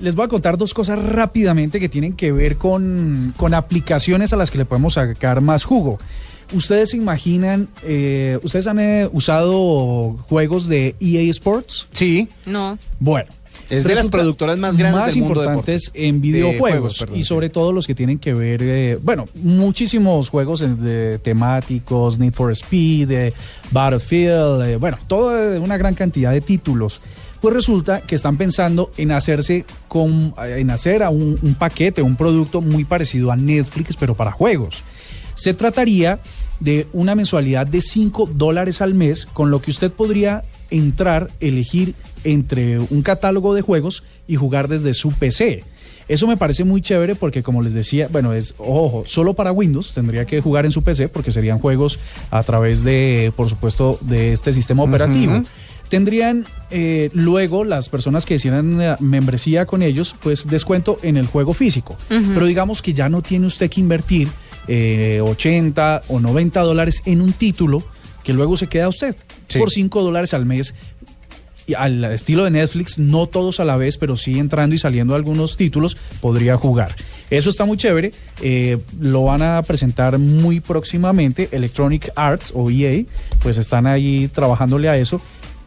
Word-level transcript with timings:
Les 0.00 0.14
voy 0.14 0.24
a 0.24 0.28
contar 0.28 0.56
dos 0.56 0.72
cosas 0.72 0.98
rápidamente 0.98 1.78
que 1.78 1.88
tienen 1.88 2.14
que 2.14 2.32
ver 2.32 2.56
con, 2.56 3.34
con 3.36 3.52
aplicaciones 3.54 4.32
a 4.32 4.36
las 4.36 4.50
que 4.50 4.58
le 4.58 4.64
podemos 4.64 4.94
sacar 4.94 5.40
más 5.40 5.64
jugo. 5.64 5.98
¿Ustedes 6.52 6.90
se 6.90 6.96
imaginan, 6.96 7.68
eh, 7.84 8.38
ustedes 8.42 8.66
han 8.66 8.80
eh, 8.80 9.08
usado 9.12 10.16
juegos 10.28 10.68
de 10.68 10.96
EA 11.00 11.30
Sports? 11.30 11.86
Sí, 11.92 12.28
No. 12.46 12.78
Bueno. 12.98 13.30
Es 13.68 13.84
de 13.84 13.94
las 13.94 14.08
productoras 14.08 14.58
más 14.58 14.76
grandes 14.76 15.00
más 15.00 15.14
del 15.14 15.22
mundo 15.22 15.40
importantes 15.42 15.84
deporte. 15.84 16.08
en 16.08 16.14
De 16.16 16.20
videojuegos 16.20 16.98
juegos, 16.98 17.16
y 17.16 17.22
sobre 17.22 17.50
todo 17.50 17.72
los 17.72 17.86
que 17.86 17.94
tienen 17.94 18.18
que 18.18 18.34
ver, 18.34 18.60
eh, 18.64 18.98
bueno, 19.00 19.26
muchísimos 19.36 20.28
juegos 20.28 20.60
en- 20.62 20.82
de 20.82 21.18
temáticos, 21.20 22.18
Need 22.18 22.32
for 22.34 22.50
Speed, 22.50 23.10
eh, 23.12 23.32
Battlefield, 23.70 24.62
eh, 24.66 24.76
bueno, 24.76 24.98
toda 25.06 25.60
una 25.60 25.76
gran 25.76 25.94
cantidad 25.94 26.32
de 26.32 26.40
títulos. 26.40 27.00
Pues 27.40 27.54
resulta 27.54 28.02
que 28.02 28.16
están 28.16 28.36
pensando 28.36 28.90
en 28.98 29.12
hacerse 29.12 29.64
con, 29.88 30.34
en 30.44 30.68
hacer 30.70 31.02
a 31.02 31.08
un, 31.10 31.38
un 31.40 31.54
paquete, 31.54 32.02
un 32.02 32.16
producto 32.16 32.60
muy 32.60 32.84
parecido 32.84 33.30
a 33.32 33.36
Netflix, 33.36 33.96
pero 33.96 34.14
para 34.14 34.30
juegos. 34.32 34.82
Se 35.40 35.54
trataría 35.54 36.20
de 36.60 36.86
una 36.92 37.14
mensualidad 37.14 37.66
de 37.66 37.80
5 37.80 38.28
dólares 38.34 38.82
al 38.82 38.92
mes, 38.92 39.24
con 39.24 39.50
lo 39.50 39.62
que 39.62 39.70
usted 39.70 39.90
podría 39.90 40.44
entrar, 40.68 41.30
elegir 41.40 41.94
entre 42.24 42.78
un 42.78 43.00
catálogo 43.00 43.54
de 43.54 43.62
juegos 43.62 44.02
y 44.28 44.36
jugar 44.36 44.68
desde 44.68 44.92
su 44.92 45.12
PC. 45.12 45.64
Eso 46.08 46.26
me 46.26 46.36
parece 46.36 46.64
muy 46.64 46.82
chévere 46.82 47.14
porque, 47.14 47.42
como 47.42 47.62
les 47.62 47.72
decía, 47.72 48.08
bueno, 48.12 48.34
es, 48.34 48.54
ojo, 48.58 49.04
solo 49.06 49.32
para 49.32 49.50
Windows, 49.50 49.94
tendría 49.94 50.26
que 50.26 50.42
jugar 50.42 50.66
en 50.66 50.72
su 50.72 50.82
PC 50.82 51.08
porque 51.08 51.30
serían 51.30 51.58
juegos 51.58 51.98
a 52.30 52.42
través 52.42 52.84
de, 52.84 53.32
por 53.34 53.48
supuesto, 53.48 53.98
de 54.02 54.34
este 54.34 54.52
sistema 54.52 54.82
operativo. 54.82 55.40
Tendrían 55.88 56.44
eh, 56.70 57.08
luego 57.14 57.64
las 57.64 57.88
personas 57.88 58.26
que 58.26 58.34
hicieran 58.34 58.78
eh, 58.78 58.96
membresía 59.00 59.64
con 59.64 59.82
ellos, 59.82 60.14
pues 60.20 60.46
descuento 60.46 60.98
en 61.02 61.16
el 61.16 61.26
juego 61.26 61.54
físico. 61.54 61.96
Pero 62.08 62.44
digamos 62.44 62.82
que 62.82 62.92
ya 62.92 63.08
no 63.08 63.22
tiene 63.22 63.46
usted 63.46 63.70
que 63.70 63.80
invertir 63.80 64.28
eh, 64.68 65.20
80 65.22 66.02
o 66.08 66.20
90 66.20 66.60
dólares 66.60 67.02
en 67.06 67.20
un 67.20 67.32
título 67.32 67.82
que 68.22 68.32
luego 68.32 68.56
se 68.56 68.66
queda 68.66 68.84
a 68.86 68.88
usted 68.88 69.16
Sí. 69.48 69.58
por 69.58 69.70
5 69.70 70.02
dólares 70.02 70.34
al 70.34 70.46
mes. 70.46 70.74
Y 71.66 71.74
al 71.74 72.02
estilo 72.06 72.44
de 72.44 72.50
Netflix, 72.50 72.98
no 72.98 73.26
todos 73.26 73.60
a 73.60 73.64
la 73.64 73.76
vez, 73.76 73.96
pero 73.96 74.16
sí 74.16 74.38
entrando 74.40 74.74
y 74.74 74.78
saliendo 74.78 75.14
algunos 75.14 75.56
títulos, 75.56 75.96
podría 76.20 76.56
jugar. 76.56 76.96
Eso 77.30 77.48
está 77.50 77.64
muy 77.64 77.76
chévere. 77.76 78.12
eh, 78.42 78.78
lo 79.00 79.22
van 79.24 79.42
a 79.42 79.62
presentar 79.62 80.18
muy 80.18 80.58
próximamente. 80.60 81.48
Electronic 81.52 82.10
Arts 82.16 82.50
o 82.54 82.70
EA, 82.70 83.04
pues 83.42 83.56
están 83.56 83.86
ahí 83.86 84.28
trabajándole 84.28 84.88
a 84.88 84.96
eso. 84.96 85.20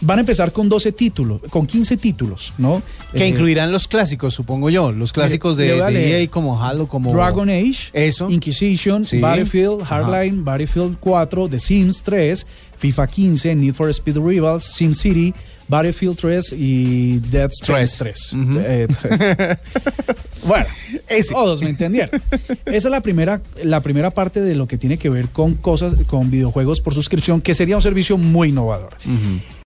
Van 0.00 0.18
a 0.18 0.20
empezar 0.20 0.52
con 0.52 0.68
12 0.68 0.92
títulos, 0.92 1.40
con 1.50 1.66
15 1.66 1.96
títulos, 1.96 2.52
¿no? 2.56 2.82
Que 3.12 3.24
Eh, 3.24 3.28
incluirán 3.28 3.72
los 3.72 3.88
clásicos, 3.88 4.32
supongo 4.32 4.70
yo. 4.70 4.92
Los 4.92 5.12
clásicos 5.12 5.56
de, 5.56 5.74
de. 5.90 6.22
EA 6.22 6.28
como 6.30 6.62
Halo, 6.62 6.86
como... 6.86 7.12
Dragon 7.12 7.48
Age, 7.50 7.90
Eso. 7.92 8.30
Inquisition, 8.30 9.04
Sí. 9.04 9.18
Battlefield, 9.18 9.82
Ajá. 9.82 10.04
Hardline, 10.04 10.44
Battlefield 10.44 10.98
4, 11.00 11.48
The 11.48 11.58
Sims 11.58 12.02
3, 12.04 12.46
FIFA 12.78 13.06
15, 13.08 13.54
Need 13.56 13.74
for 13.74 13.88
Speed 13.90 14.18
Rivals, 14.18 14.64
SimCity, 14.64 15.34
Battlefield 15.66 16.16
3 16.16 16.52
y 16.56 17.18
Death 17.18 17.50
Stranding 17.60 17.98
3. 17.98 18.32
Ujú. 18.32 18.58
Eh, 18.60 18.88
bueno, 20.46 20.66
Ese. 21.08 21.34
todos 21.34 21.60
me 21.60 21.70
entendieron. 21.70 22.22
Esa 22.66 22.88
es 22.88 22.92
la 22.92 23.00
primera, 23.00 23.40
la 23.64 23.82
primera 23.82 24.10
parte 24.10 24.40
de 24.40 24.54
lo 24.54 24.66
que 24.68 24.78
tiene 24.78 24.96
que 24.96 25.10
ver 25.10 25.28
con 25.28 25.54
cosas, 25.54 25.94
con 26.06 26.30
videojuegos 26.30 26.80
por 26.80 26.94
suscripción, 26.94 27.40
que 27.40 27.54
sería 27.54 27.74
un 27.76 27.82
servicio 27.82 28.16
muy 28.16 28.50
innovador. 28.50 28.90